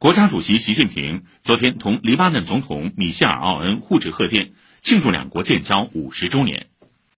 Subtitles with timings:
[0.00, 6.69] 国家主席习近平昨天同黎巴嫩总统米歇尔奥恩互致贺电庆祝两国建交五十周年。